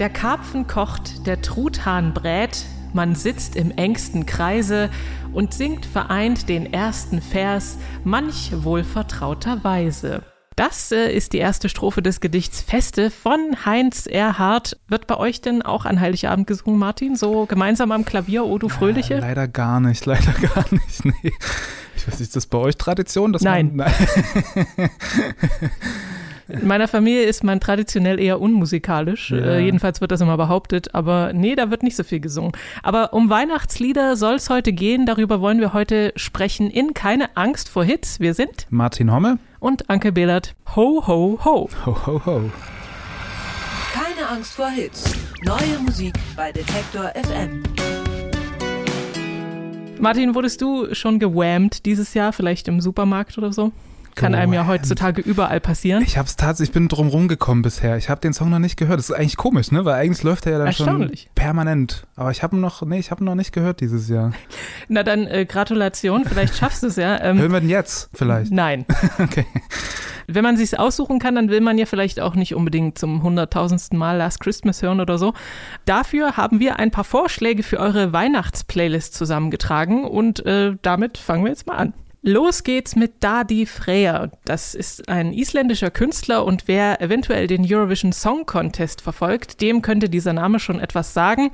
[0.00, 4.90] Der Karpfen kocht, der Truthahn brät, man sitzt im engsten Kreise
[5.32, 10.22] und singt vereint den ersten Vers manch wohlvertrauterweise.
[10.56, 14.76] Das äh, ist die erste Strophe des Gedichts Feste von Heinz Erhardt.
[14.88, 17.14] Wird bei euch denn auch an Heiligabend gesungen, Martin?
[17.14, 19.14] So gemeinsam am Klavier, O du Fröhliche?
[19.14, 21.04] Äh, leider gar nicht, leider gar nicht.
[21.04, 21.32] Nee.
[21.96, 23.30] Ich weiß nicht, ist das bei euch Tradition?
[23.40, 23.76] nein.
[23.76, 23.92] Man,
[24.76, 24.90] nein.
[26.48, 29.30] In meiner Familie ist man traditionell eher unmusikalisch.
[29.30, 29.38] Ja.
[29.38, 30.94] Äh, jedenfalls wird das immer behauptet.
[30.94, 32.52] Aber nee, da wird nicht so viel gesungen.
[32.82, 35.06] Aber um Weihnachtslieder soll es heute gehen.
[35.06, 38.20] Darüber wollen wir heute sprechen in Keine Angst vor Hits.
[38.20, 40.54] Wir sind Martin Homme und Anke Behlert.
[40.76, 41.68] Ho, ho, ho.
[41.86, 42.50] Ho, ho, ho.
[43.92, 45.14] Keine Angst vor Hits.
[45.44, 47.62] Neue Musik bei Detektor FM.
[49.98, 53.72] Martin, wurdest du schon gewammt dieses Jahr, vielleicht im Supermarkt oder so?
[54.14, 56.02] Kann einem ja heutzutage überall passieren.
[56.02, 57.96] Ich habe es tatsächlich, ich bin drum rumgekommen bisher.
[57.96, 58.98] Ich habe den Song noch nicht gehört.
[58.98, 59.84] Das ist eigentlich komisch, ne?
[59.84, 62.06] Weil eigentlich läuft er ja dann schon permanent.
[62.16, 64.32] Aber ich habe noch, nee, ich habe noch nicht gehört dieses Jahr.
[64.88, 67.20] Na dann äh, Gratulation, vielleicht schaffst du es ja.
[67.20, 68.52] Ähm, Hören wir denn jetzt vielleicht?
[68.52, 68.86] Nein.
[69.18, 69.46] okay.
[70.26, 73.98] Wenn man sich aussuchen kann, dann will man ja vielleicht auch nicht unbedingt zum hunderttausendsten
[73.98, 75.34] Mal Last Christmas hören oder so.
[75.84, 81.50] Dafür haben wir ein paar Vorschläge für eure Weihnachtsplaylist zusammengetragen und äh, damit fangen wir
[81.50, 81.94] jetzt mal an.
[82.26, 84.30] Los geht's mit Dadi Freyr.
[84.46, 90.08] Das ist ein isländischer Künstler und wer eventuell den Eurovision Song Contest verfolgt, dem könnte
[90.08, 91.50] dieser Name schon etwas sagen.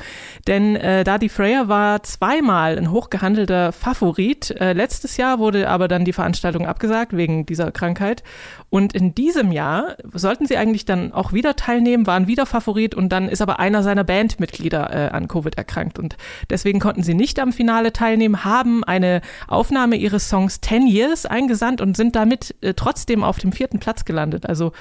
[0.46, 4.52] Denn äh, Dadi Freyr war zweimal ein hochgehandelter Favorit.
[4.60, 8.22] Äh, letztes Jahr wurde aber dann die Veranstaltung abgesagt wegen dieser Krankheit.
[8.68, 13.08] Und in diesem Jahr sollten sie eigentlich dann auch wieder teilnehmen, waren wieder Favorit und
[13.08, 15.98] dann ist aber einer seiner Bandmitglieder äh, an Covid erkrankt.
[15.98, 16.16] Und
[16.48, 21.80] deswegen konnten sie nicht am Finale teilnehmen, haben eine Aufnahme ihres Songs 10 Years eingesandt
[21.80, 24.46] und sind damit äh, trotzdem auf dem vierten Platz gelandet.
[24.46, 24.72] Also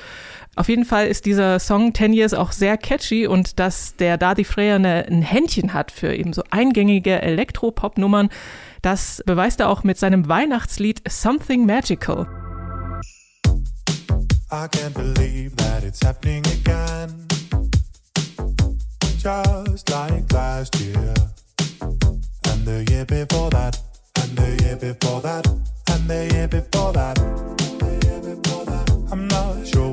[0.56, 4.44] auf jeden Fall ist dieser Song 10 Years auch sehr catchy und dass der Dadi
[4.44, 8.30] Freya eine, ein Händchen hat für eben so eingängige Elektropop-Nummern,
[8.82, 12.28] das beweist er auch mit seinem Weihnachtslied Something Magical.
[14.52, 17.28] I can't believe that it's happening again.
[19.22, 21.14] Just like last year.
[21.82, 23.89] And the year before that.
[24.30, 25.48] And the year before that.
[25.90, 27.18] And the year before that.
[29.12, 29.89] I'm not sure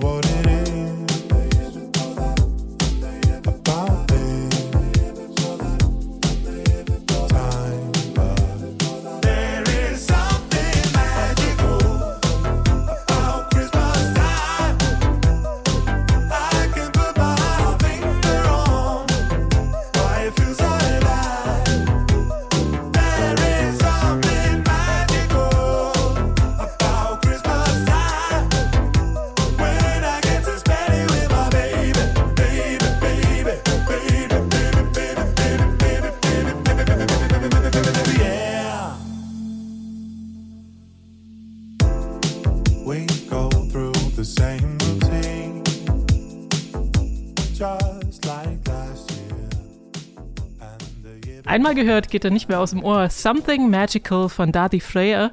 [51.66, 53.10] Einmal gehört geht er nicht mehr aus dem Ohr.
[53.10, 55.32] Something Magical von Darty Freyer.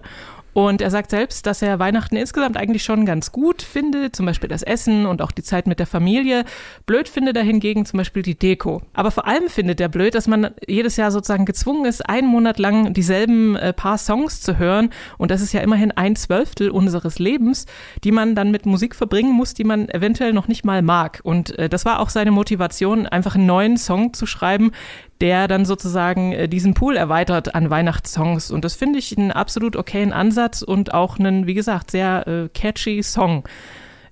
[0.53, 4.49] Und er sagt selbst, dass er Weihnachten insgesamt eigentlich schon ganz gut findet, zum Beispiel
[4.49, 6.45] das Essen und auch die Zeit mit der Familie.
[6.85, 8.81] Blöd findet er hingegen zum Beispiel die Deko.
[8.93, 12.57] Aber vor allem findet er blöd, dass man jedes Jahr sozusagen gezwungen ist, einen Monat
[12.57, 14.91] lang dieselben äh, paar Songs zu hören.
[15.19, 17.65] Und das ist ja immerhin ein Zwölftel unseres Lebens,
[18.03, 21.19] die man dann mit Musik verbringen muss, die man eventuell noch nicht mal mag.
[21.23, 24.71] Und äh, das war auch seine Motivation, einfach einen neuen Song zu schreiben,
[25.21, 28.51] der dann sozusagen äh, diesen Pool erweitert an Weihnachtssongs.
[28.51, 32.49] Und das finde ich einen absolut okayen Ansatz und auch einen, wie gesagt, sehr äh,
[32.49, 33.43] catchy Song.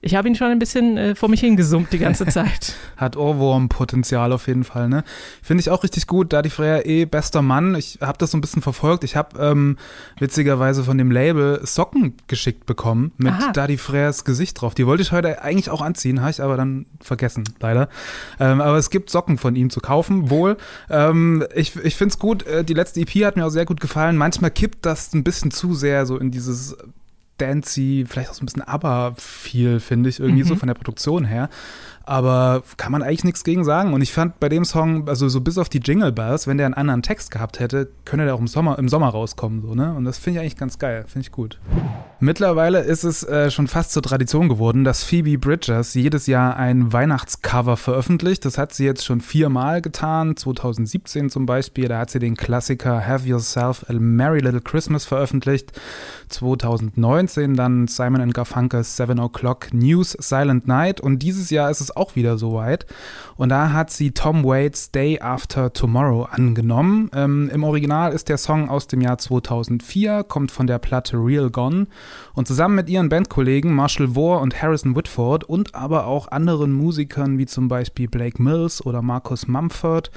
[0.03, 2.73] Ich habe ihn schon ein bisschen äh, vor mich hingesummt die ganze Zeit.
[2.97, 5.03] Hat Ohrwurm-Potenzial auf jeden Fall, ne?
[5.43, 6.33] Finde ich auch richtig gut.
[6.33, 7.75] Da die Freya eh bester Mann.
[7.75, 9.03] Ich habe das so ein bisschen verfolgt.
[9.03, 9.77] Ich habe ähm,
[10.17, 13.51] witzigerweise von dem Label Socken geschickt bekommen mit Aha.
[13.51, 14.73] Daddy Freyas Gesicht drauf.
[14.73, 17.87] Die wollte ich heute eigentlich auch anziehen, habe ich aber dann vergessen, leider.
[18.39, 20.57] Ähm, aber es gibt Socken von ihm zu kaufen, wohl.
[20.89, 22.47] Ähm, ich ich finde es gut.
[22.47, 24.17] Äh, die letzte EP hat mir auch sehr gut gefallen.
[24.17, 26.75] Manchmal kippt das ein bisschen zu sehr so in dieses
[27.41, 30.47] dancey, vielleicht auch so ein bisschen aber viel, finde ich, irgendwie mhm.
[30.47, 31.49] so von der Produktion her.
[32.03, 33.93] Aber kann man eigentlich nichts gegen sagen.
[33.93, 36.65] Und ich fand bei dem Song, also so bis auf die Jingle Bells, wenn der
[36.65, 39.61] einen anderen Text gehabt hätte, könnte der auch im Sommer, im Sommer rauskommen.
[39.61, 39.93] So, ne?
[39.93, 41.05] Und das finde ich eigentlich ganz geil.
[41.07, 41.59] Finde ich gut.
[42.19, 46.93] Mittlerweile ist es äh, schon fast zur Tradition geworden, dass Phoebe Bridgers jedes Jahr ein
[46.93, 48.45] Weihnachtscover veröffentlicht.
[48.45, 50.35] Das hat sie jetzt schon viermal getan.
[50.37, 55.71] 2017 zum Beispiel, da hat sie den Klassiker Have Yourself a Merry Little Christmas veröffentlicht.
[56.29, 61.01] 2019 dann Simon Garfunkel's Seven O'Clock News Silent Night.
[61.01, 62.85] Und dieses Jahr ist es es auch wieder soweit.
[63.35, 67.09] Und da hat sie Tom Waits Day After Tomorrow angenommen.
[67.13, 71.49] Ähm, Im Original ist der Song aus dem Jahr 2004, kommt von der Platte Real
[71.49, 71.87] Gone.
[72.33, 77.37] Und zusammen mit ihren Bandkollegen Marshall Vore und Harrison Whitford und aber auch anderen Musikern
[77.37, 80.11] wie zum Beispiel Blake Mills oder Marcus Mumford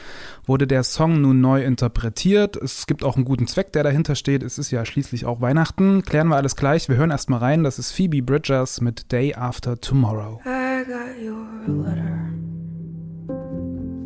[0.47, 2.56] wurde der Song nun neu interpretiert.
[2.56, 4.43] Es gibt auch einen guten Zweck, der dahinter steht.
[4.43, 6.03] Es ist ja schließlich auch Weihnachten.
[6.03, 6.88] Klären wir alles gleich.
[6.88, 7.65] Wir hören erstmal rein.
[7.65, 10.41] Das ist Phoebe Bridgers mit Day After Tomorrow.
[10.84, 12.31] I got your letter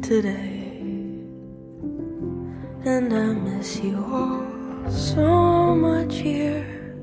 [0.01, 0.71] today.
[2.85, 6.95] And I miss you all so much here.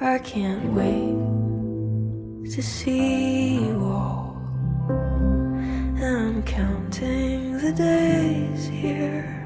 [0.00, 4.42] I can't wait to see you all.
[4.88, 9.38] And I'm counting the days here.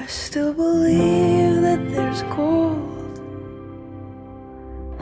[0.00, 2.89] I still believe that there's gold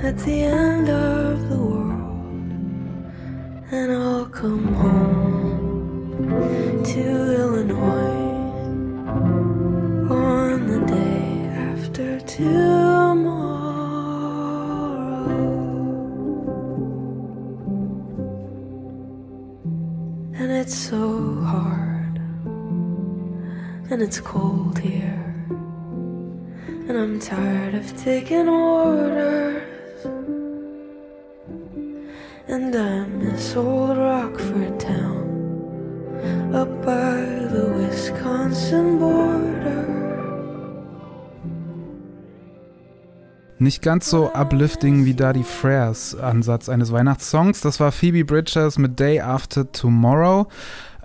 [0.02, 3.02] at the end of the world,
[3.72, 6.28] and I'll come home
[6.84, 7.00] to
[7.40, 8.18] Illinois
[10.08, 13.38] on the day after tomorrow.
[20.34, 22.20] And it's so hard
[23.90, 25.34] and it's cold here.
[26.88, 29.77] And I'm tired of taking orders.
[32.58, 39.86] And I miss old Rockford town up by the Wisconsin border.
[43.60, 47.60] Nicht ganz so uplifting wie Daddy Freres Ansatz eines Weihnachtssongs.
[47.60, 50.48] Das war Phoebe Bridgers mit Day After Tomorrow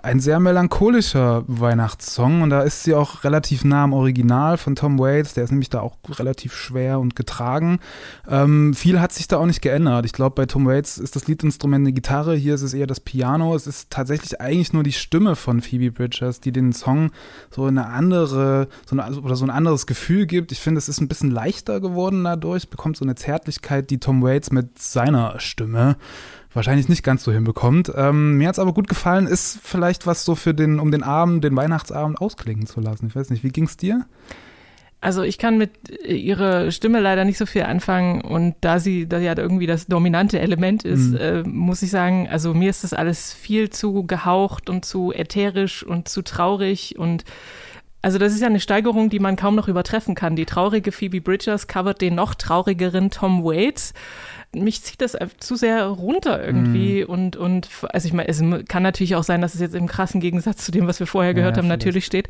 [0.04, 4.98] ein sehr melancholischer Weihnachtssong und da ist sie auch relativ nah am Original von Tom
[4.98, 7.80] Waits, der ist nämlich da auch relativ schwer und getragen.
[8.28, 10.04] Ähm, viel hat sich da auch nicht geändert.
[10.04, 13.00] Ich glaube, bei Tom Waits ist das Liedinstrument eine Gitarre, hier ist es eher das
[13.00, 13.56] Piano.
[13.56, 17.10] Es ist tatsächlich eigentlich nur die Stimme von Phoebe Bridgers, die den Song
[17.50, 20.52] so eine andere, so eine, oder so ein anderes Gefühl gibt.
[20.52, 24.22] Ich finde, es ist ein bisschen leichter geworden dadurch, bekommt so eine Zärtlichkeit, die Tom
[24.22, 25.96] Waits mit seiner Stimme
[26.54, 27.92] wahrscheinlich nicht ganz so hinbekommt.
[27.94, 31.02] Ähm, mir hat es aber gut gefallen, ist vielleicht was so für den, um den
[31.02, 33.06] Abend, den Weihnachtsabend ausklingen zu lassen.
[33.06, 34.06] Ich weiß nicht, wie ging es dir?
[35.04, 35.70] Also ich kann mit
[36.08, 40.38] ihrer Stimme leider nicht so viel anfangen und da sie, da halt irgendwie das dominante
[40.40, 41.16] Element ist, mhm.
[41.18, 45.82] äh, muss ich sagen, also mir ist das alles viel zu gehaucht und zu ätherisch
[45.84, 47.24] und zu traurig und
[48.00, 50.36] also das ist ja eine Steigerung, die man kaum noch übertreffen kann.
[50.36, 53.94] Die traurige Phoebe Bridgers covert den noch traurigeren Tom Waits
[54.54, 57.10] mich zieht das zu sehr runter irgendwie mm.
[57.10, 60.20] und, und, also ich meine, es kann natürlich auch sein, dass es jetzt im krassen
[60.20, 62.28] Gegensatz zu dem, was wir vorher gehört ja, haben, natürlich steht.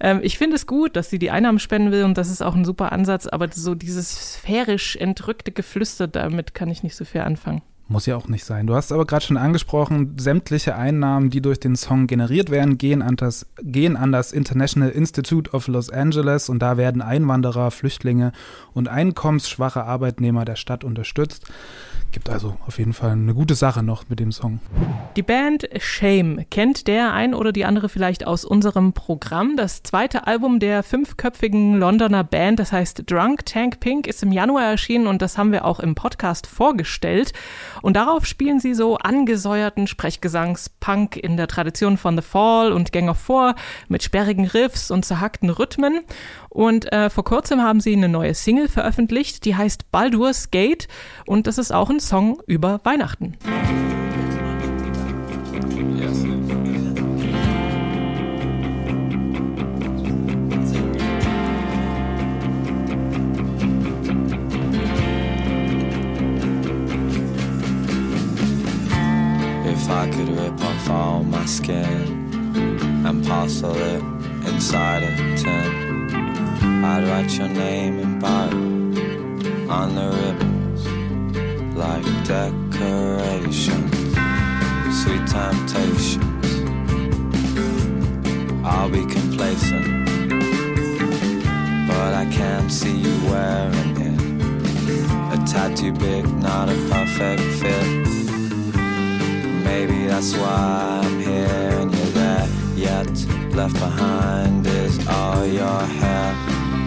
[0.00, 2.54] Ähm, ich finde es gut, dass sie die Einnahmen spenden will und das ist auch
[2.54, 7.22] ein super Ansatz, aber so dieses sphärisch entrückte Geflüster, damit kann ich nicht so viel
[7.22, 7.62] anfangen.
[7.88, 8.66] Muss ja auch nicht sein.
[8.66, 13.00] Du hast aber gerade schon angesprochen, sämtliche Einnahmen, die durch den Song generiert werden, gehen
[13.00, 18.32] an, das, gehen an das International Institute of Los Angeles und da werden Einwanderer, Flüchtlinge
[18.74, 21.46] und einkommensschwache Arbeitnehmer der Stadt unterstützt.
[22.12, 24.60] Gibt also auf jeden Fall eine gute Sache noch mit dem Song.
[25.16, 29.56] Die Band Shame kennt der ein oder die andere vielleicht aus unserem Programm.
[29.56, 34.64] Das zweite Album der fünfköpfigen Londoner Band, das heißt Drunk Tank Pink, ist im Januar
[34.64, 37.32] erschienen und das haben wir auch im Podcast vorgestellt.
[37.82, 43.08] Und darauf spielen sie so angesäuerten Sprechgesangspunk in der Tradition von The Fall und Gang
[43.08, 43.54] of Four
[43.88, 46.00] mit sperrigen Riffs und zerhackten Rhythmen.
[46.48, 50.88] Und äh, vor kurzem haben sie eine neue Single veröffentlicht, die heißt Baldur's Gate
[51.26, 53.36] und das ist auch ein Song über Weihnachten.
[71.46, 74.02] Skin and parcel it
[74.46, 80.56] inside a tin I'd write your name in biro on the ribbons
[81.76, 83.92] like decorations,
[85.02, 86.46] sweet temptations.
[88.64, 90.06] I'll be complacent,
[91.86, 94.20] but I can't see you wearing it.
[95.34, 98.05] A tattoo big, not a perfect fit.
[99.78, 102.48] Maybe that's why I'm here and you're there.
[102.74, 103.14] Yet
[103.54, 106.32] left behind is all your hair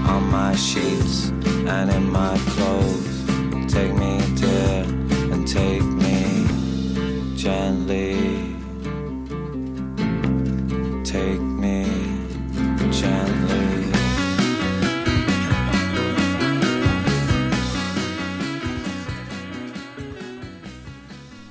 [0.07, 1.29] on my sheets
[1.75, 3.71] and in my clothes.
[3.71, 4.85] Take me, dear,
[5.31, 5.88] and take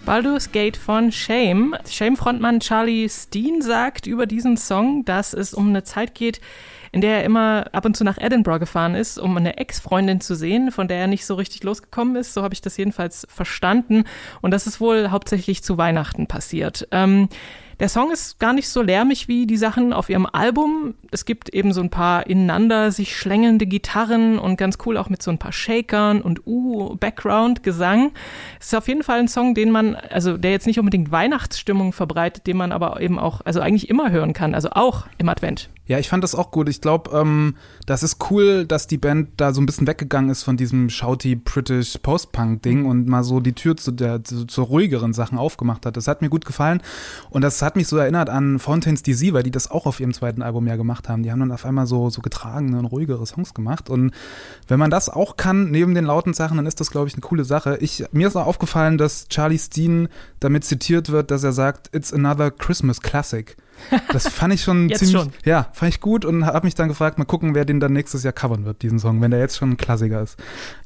[0.09, 1.77] Baldur's Gate von Shame.
[1.87, 6.41] Shame-Frontmann Charlie Steen sagt über diesen Song, dass es um eine Zeit geht,
[6.93, 10.35] in der er immer ab und zu nach Edinburgh gefahren ist, um eine Ex-Freundin zu
[10.35, 12.33] sehen, von der er nicht so richtig losgekommen ist.
[12.33, 14.05] So habe ich das jedenfalls verstanden.
[14.41, 16.89] Und das ist wohl hauptsächlich zu Weihnachten passiert.
[16.91, 17.29] Ähm,
[17.81, 20.95] der Song ist gar nicht so lärmig wie die Sachen auf ihrem Album.
[21.11, 25.23] Es gibt eben so ein paar ineinander sich schlängelnde Gitarren und ganz cool auch mit
[25.23, 28.13] so ein paar Shakern und uh, Background-Gesang.
[28.59, 31.93] Es ist auf jeden Fall ein Song, den man, also der jetzt nicht unbedingt Weihnachtsstimmung
[31.93, 35.71] verbreitet, den man aber eben auch, also eigentlich immer hören kann, also auch im Advent.
[35.89, 36.69] Ja, ich fand das auch gut.
[36.69, 40.43] Ich glaube, ähm, das ist cool, dass die Band da so ein bisschen weggegangen ist
[40.43, 45.15] von diesem shouty British Post-Punk-Ding und mal so die Tür zu der zu, zu, ruhigeren
[45.15, 45.97] Sachen aufgemacht hat.
[45.97, 46.83] Das hat mir gut gefallen
[47.31, 50.13] und das hat mich so erinnert an Fountains DC, weil die das auch auf ihrem
[50.13, 51.23] zweiten Album ja gemacht haben.
[51.23, 54.13] Die haben dann auf einmal so so getragene und ruhigere Songs gemacht und
[54.69, 57.23] wenn man das auch kann neben den lauten Sachen, dann ist das glaube ich eine
[57.23, 57.79] coole Sache.
[57.81, 62.13] Ich mir ist auch aufgefallen, dass Charlie Steen damit zitiert wird, dass er sagt, it's
[62.13, 63.57] another Christmas classic.
[64.13, 65.33] Das fand ich schon ziemlich, schon.
[65.45, 68.23] ja, fand ich gut und habe mich dann gefragt, mal gucken, wer den dann nächstes
[68.23, 70.37] Jahr covern wird, diesen Song, wenn der jetzt schon ein Klassiker ist.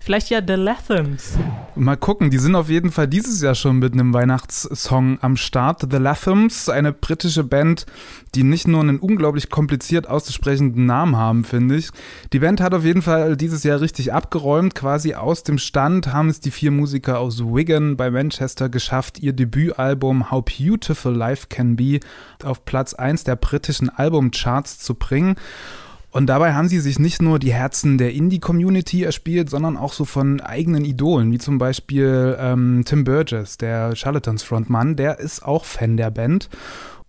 [0.01, 1.35] Vielleicht ja The Lathams.
[1.77, 5.87] Mal gucken, die sind auf jeden Fall dieses Jahr schon mit einem Weihnachtssong am Start.
[5.91, 7.87] The Lathams, eine britische Band,
[8.35, 11.91] die nicht nur einen unglaublich kompliziert auszusprechenden Namen haben, finde ich.
[12.33, 14.75] Die Band hat auf jeden Fall dieses Jahr richtig abgeräumt.
[14.75, 19.33] Quasi aus dem Stand haben es die vier Musiker aus Wigan bei Manchester geschafft, ihr
[19.33, 22.01] Debütalbum How Beautiful Life Can Be
[22.43, 25.37] auf Platz 1 der britischen Albumcharts zu bringen.
[26.11, 30.05] Und dabei haben sie sich nicht nur die Herzen der Indie-Community erspielt, sondern auch so
[30.05, 35.97] von eigenen Idolen, wie zum Beispiel ähm, Tim Burgess, der Charlatans-Frontmann, der ist auch Fan
[35.97, 36.51] der Band.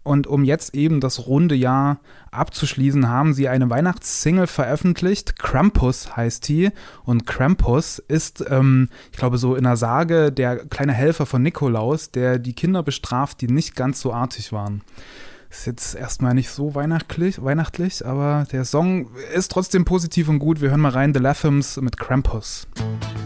[0.03, 2.00] Und um jetzt eben das runde Jahr
[2.32, 5.39] abzuschließen, haben sie eine Weihnachtssingle veröffentlicht.
[5.39, 6.72] Krampus heißt die.
[7.06, 12.12] Und Krampus ist, ähm, ich glaube, so in der Sage der kleine Helfer von Nikolaus,
[12.12, 14.82] der die Kinder bestraft, die nicht ganz so artig waren.
[15.53, 20.62] Ist jetzt erstmal nicht so weihnachtlich, weihnachtlich, aber der Song ist trotzdem positiv und gut.
[20.62, 22.67] Wir hören mal rein The Lathams mit Krampus.
[22.75, 23.23] Like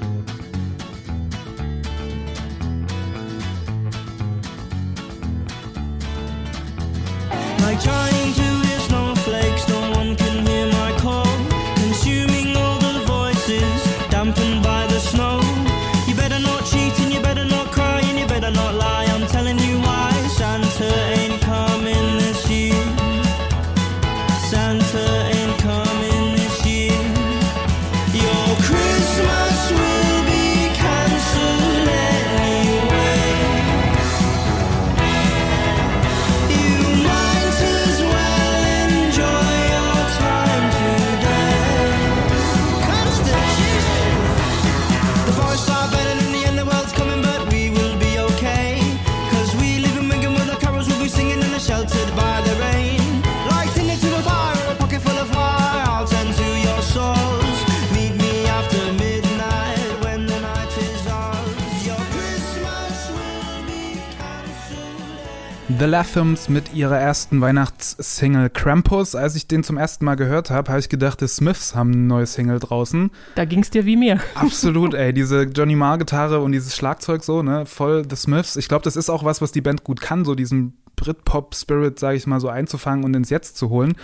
[65.98, 69.16] The Lathams mit ihrer ersten Weihnachtssingle Krampus.
[69.16, 72.04] Als ich den zum ersten Mal gehört habe, habe ich gedacht, die Smiths haben eine
[72.04, 73.10] neue Single draußen.
[73.34, 74.20] Da ging es dir wie mir.
[74.36, 75.12] Absolut, ey.
[75.12, 77.66] Diese Johnny Marr-Gitarre und dieses Schlagzeug so, ne?
[77.66, 78.58] Voll The Smiths.
[78.58, 82.18] Ich glaube, das ist auch was, was die Band gut kann, so diesen Britpop-Spirit, sage
[82.18, 83.96] ich mal, so einzufangen und ins Jetzt zu holen.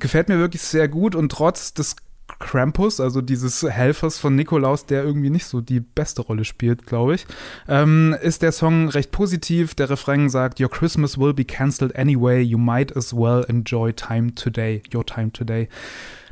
[0.00, 1.94] Gefällt mir wirklich sehr gut und trotz des
[2.38, 7.14] Krampus, also dieses Helfers von Nikolaus, der irgendwie nicht so die beste Rolle spielt, glaube
[7.14, 7.26] ich,
[7.68, 9.74] ähm, ist der Song recht positiv.
[9.74, 14.34] Der Refrain sagt, Your Christmas will be cancelled anyway, you might as well enjoy time
[14.34, 15.68] today, your time today.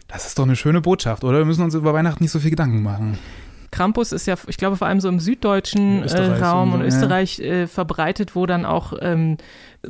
[0.09, 1.39] Das ist doch eine schöne Botschaft, oder?
[1.39, 3.19] Wir müssen uns über Weihnachten nicht so viel Gedanken machen.
[3.75, 7.41] Krampus ist ja, ich glaube, vor allem so im süddeutschen äh, Raum und, und Österreich
[7.41, 9.37] äh, verbreitet, wo dann auch ähm,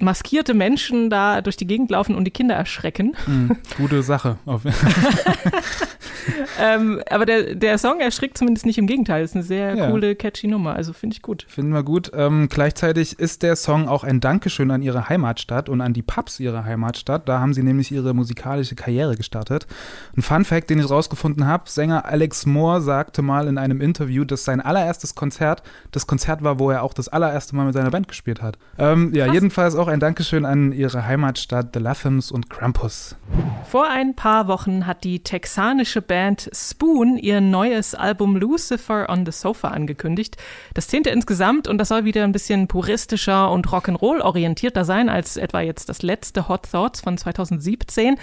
[0.00, 3.14] maskierte Menschen da durch die Gegend laufen und die Kinder erschrecken.
[3.26, 4.38] Mhm, gute Sache.
[6.60, 9.24] ähm, aber der, der Song erschrickt zumindest nicht im Gegenteil.
[9.24, 9.90] Ist eine sehr ja.
[9.90, 10.74] coole, catchy Nummer.
[10.74, 11.46] Also finde ich gut.
[11.48, 12.10] Finden wir gut.
[12.14, 16.40] Ähm, gleichzeitig ist der Song auch ein Dankeschön an ihre Heimatstadt und an die Pubs
[16.40, 17.28] ihrer Heimatstadt.
[17.28, 19.66] Da haben sie nämlich ihre musikalische Karriere gestartet.
[20.16, 24.24] Ein Fun Fact, den ich rausgefunden habe: Sänger Alex Moore sagte mal in einem Interview,
[24.24, 25.62] dass sein allererstes Konzert
[25.92, 28.58] das Konzert war, wo er auch das allererste Mal mit seiner Band gespielt hat.
[28.78, 29.34] Ähm, ja, Krass.
[29.34, 33.16] jedenfalls auch ein Dankeschön an ihre Heimatstadt The Lathams und Krampus.
[33.68, 39.32] Vor ein paar Wochen hat die texanische Band Spoon ihr neues Album Lucifer on the
[39.32, 40.36] Sofa angekündigt.
[40.72, 45.36] Das zehnte insgesamt und das soll wieder ein bisschen puristischer und Rock'n'Roll orientierter sein als
[45.36, 48.14] etwa jetzt das letzte Hot Thoughts von 2017.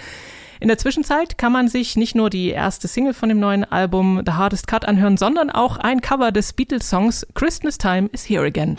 [0.58, 4.22] In der Zwischenzeit kann man sich nicht nur die erste Single von dem neuen Album
[4.24, 8.78] The Hardest Cut anhören, sondern auch ein Cover des Beatles-Songs Christmas Time is Here Again.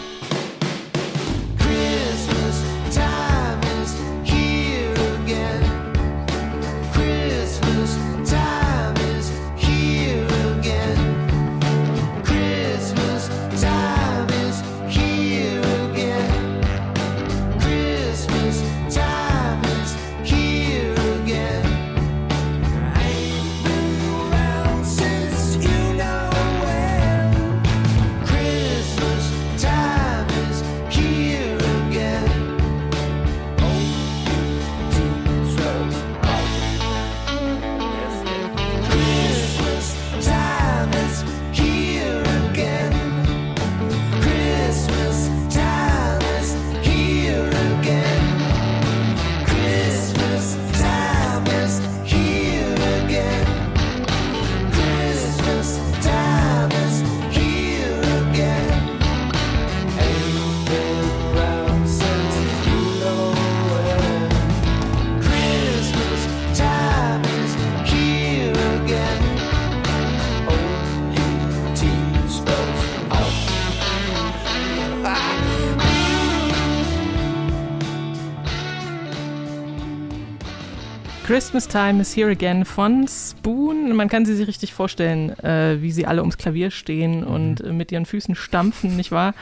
[81.33, 83.95] Christmas Time is Here Again von Spoon.
[83.95, 87.27] Man kann sie sich richtig vorstellen, äh, wie sie alle ums Klavier stehen mhm.
[87.27, 89.33] und äh, mit ihren Füßen stampfen, nicht wahr?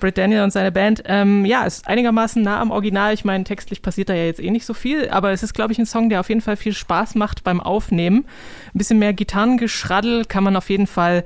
[0.00, 1.02] Britt Daniel und seine Band.
[1.04, 3.12] Ähm, ja, ist einigermaßen nah am Original.
[3.12, 5.74] Ich meine, textlich passiert da ja jetzt eh nicht so viel, aber es ist, glaube
[5.74, 8.24] ich, ein Song, der auf jeden Fall viel Spaß macht beim Aufnehmen.
[8.74, 11.22] Ein bisschen mehr Gitarrengeschraddel kann man auf jeden Fall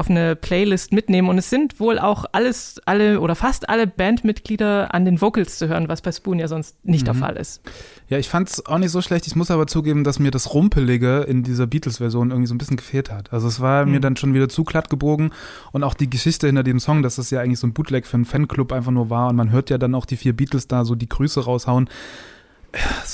[0.00, 1.28] auf eine Playlist mitnehmen.
[1.28, 5.68] Und es sind wohl auch alles, alle oder fast alle Bandmitglieder an den Vocals zu
[5.68, 7.04] hören, was bei Spoon ja sonst nicht mhm.
[7.04, 7.60] der Fall ist.
[8.08, 9.26] Ja, ich fand es auch nicht so schlecht.
[9.26, 12.78] Ich muss aber zugeben, dass mir das Rumpelige in dieser Beatles-Version irgendwie so ein bisschen
[12.78, 13.32] gefehlt hat.
[13.32, 13.92] Also es war mhm.
[13.92, 15.32] mir dann schon wieder zu glatt gebogen
[15.72, 18.16] und auch die Geschichte hinter dem Song, dass das ja eigentlich so ein Bootleg für
[18.16, 20.84] einen Fanclub einfach nur war und man hört ja dann auch die vier Beatles da
[20.84, 21.90] so die Grüße raushauen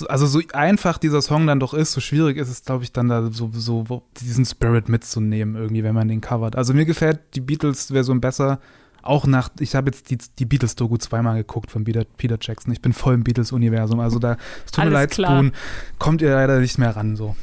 [0.09, 3.09] also so einfach dieser Song dann doch ist, so schwierig ist es, glaube ich, dann
[3.09, 6.57] da so, so diesen Spirit mitzunehmen, irgendwie, wenn man den covert.
[6.57, 8.61] Also mir gefällt die Beatles-Version besser.
[9.03, 12.73] Auch nach, ich habe jetzt die, die Beatles-Doku zweimal geguckt von Peter, Peter Jackson.
[12.73, 14.01] Ich bin voll im Beatles-Universum.
[14.01, 15.53] Also da, es tut mir leid, Spoon,
[15.99, 17.37] kommt ihr leider nicht mehr ran, so.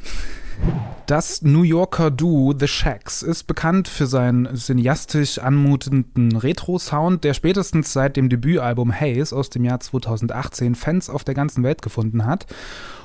[1.06, 7.92] Das New Yorker Duo The Shacks ist bekannt für seinen cineastisch anmutenden Retro-Sound, der spätestens
[7.92, 12.46] seit dem Debütalbum Haze aus dem Jahr 2018 Fans auf der ganzen Welt gefunden hat.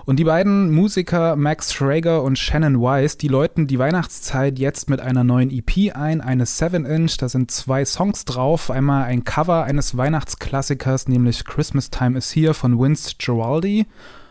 [0.05, 5.01] Und die beiden Musiker Max Schrager und Shannon Weiss, die läuten die Weihnachtszeit jetzt mit
[5.01, 7.17] einer neuen EP ein, eine 7-Inch.
[7.19, 8.71] Da sind zwei Songs drauf.
[8.71, 13.87] Einmal ein Cover eines Weihnachtsklassikers, nämlich Christmas Time is Here von Vince Giraldi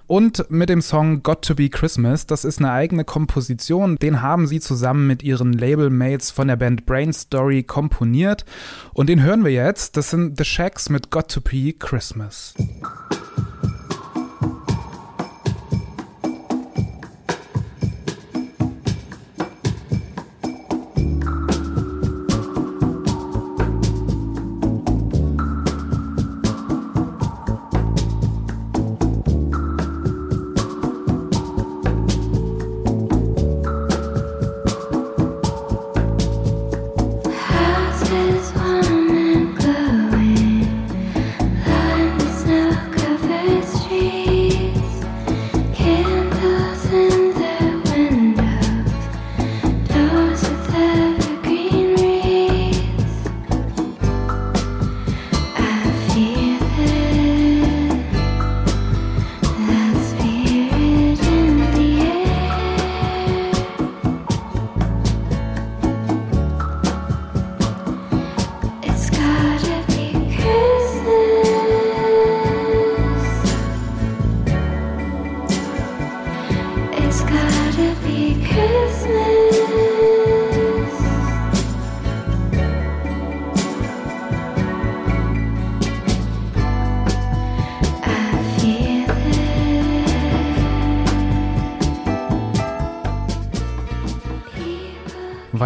[0.07, 2.25] und mit dem Song Got to Be Christmas.
[2.25, 3.97] Das ist eine eigene Komposition.
[3.97, 8.45] Den haben sie zusammen mit ihren Labelmates von der Band Brain Story komponiert.
[8.93, 9.97] Und den hören wir jetzt.
[9.97, 12.53] Das sind The Shacks mit Got to Be Christmas.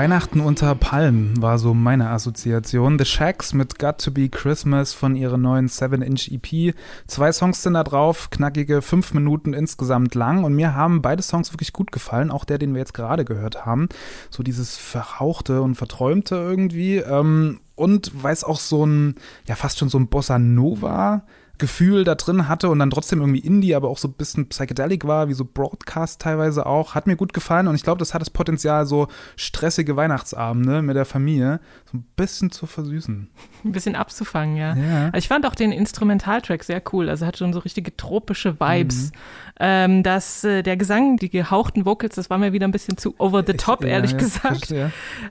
[0.02, 2.98] Weihnachten unter Palmen war so meine Assoziation.
[2.98, 6.74] The Shacks mit Got to Be Christmas von ihrer neuen 7-Inch EP.
[7.06, 11.54] Zwei Songs sind da drauf, knackige fünf Minuten insgesamt lang und mir haben beide Songs
[11.54, 13.90] wirklich gut gefallen, auch der, den wir jetzt gerade gehört haben.
[14.32, 16.96] So dieses Verhauchte und Verträumte irgendwie.
[16.98, 19.14] Ähm, und weil es auch so ein,
[19.48, 21.26] ja fast schon so ein Bossa Nova
[21.62, 25.06] Gefühl da drin hatte und dann trotzdem irgendwie Indie, aber auch so ein bisschen psychedelic
[25.06, 26.96] war, wie so Broadcast teilweise auch.
[26.96, 30.96] Hat mir gut gefallen und ich glaube, das hat das Potenzial, so stressige Weihnachtsabende mit
[30.96, 33.30] der Familie so ein bisschen zu versüßen.
[33.64, 34.76] Ein bisschen abzufangen, ja.
[34.76, 35.14] ja.
[35.14, 37.10] Ich fand auch den Instrumentaltrack sehr cool.
[37.10, 39.12] Also hat schon so richtige tropische Vibes.
[39.12, 39.18] Mhm.
[39.60, 43.14] Ähm, dass äh, der Gesang, die gehauchten Vocals, das war mir wieder ein bisschen zu
[43.20, 44.74] over the top, ich, ehrlich ja, gesagt.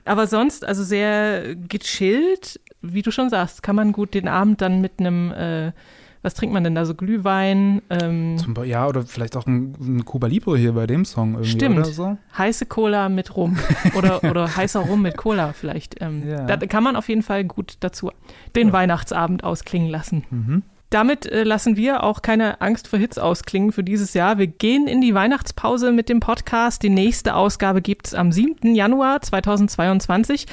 [0.05, 4.79] Aber sonst, also sehr gechillt, wie du schon sagst, kann man gut den Abend dann
[4.79, 5.73] mit einem äh,
[6.21, 6.93] was trinkt man denn da so?
[6.93, 7.81] Glühwein?
[7.89, 11.49] Ähm, Zum, ja, oder vielleicht auch ein, ein Cuba Libre hier bei dem Song irgendwie.
[11.49, 11.77] Stimmt.
[11.79, 12.17] Oder so.
[12.37, 13.57] Heiße Cola mit Rum.
[13.95, 16.01] oder, oder heißer Rum mit Cola vielleicht.
[16.01, 16.45] Ähm, ja.
[16.45, 18.11] Da kann man auf jeden Fall gut dazu
[18.55, 18.73] den ja.
[18.73, 20.23] Weihnachtsabend ausklingen lassen.
[20.29, 20.63] Mhm.
[20.91, 24.37] Damit äh, lassen wir auch keine Angst vor Hits ausklingen für dieses Jahr.
[24.37, 26.83] Wir gehen in die Weihnachtspause mit dem Podcast.
[26.83, 28.75] Die nächste Ausgabe gibt es am 7.
[28.75, 30.47] Januar 2022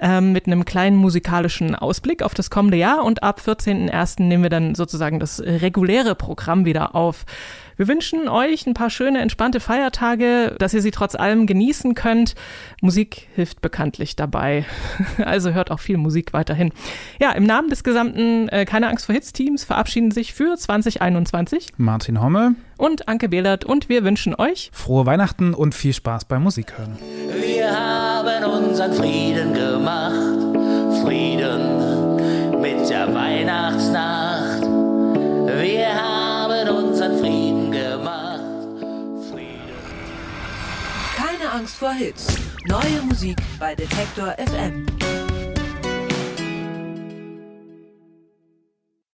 [0.00, 4.22] ähm, mit einem kleinen musikalischen Ausblick auf das kommende Jahr und ab 14.01.
[4.22, 7.24] nehmen wir dann sozusagen das reguläre Programm wieder auf.
[7.80, 12.34] Wir wünschen euch ein paar schöne, entspannte Feiertage, dass ihr sie trotz allem genießen könnt.
[12.82, 14.66] Musik hilft bekanntlich dabei.
[15.24, 16.72] Also hört auch viel Musik weiterhin.
[17.20, 21.68] Ja, im Namen des gesamten äh, Keine Angst vor Hits Teams verabschieden sich für 2021
[21.78, 26.42] Martin Hommel und Anke Behlert und wir wünschen euch frohe Weihnachten und viel Spaß beim
[26.42, 26.98] Musikhören.
[27.40, 31.02] Wir haben unseren Frieden gemacht.
[31.02, 34.62] Frieden mit der Weihnachtsnacht.
[34.62, 38.40] Wir haben unseren Frieden gemacht.
[39.30, 39.78] Frieden.
[41.16, 42.26] Keine Angst vor Hits.
[42.66, 44.86] Neue Musik bei Detektor FM.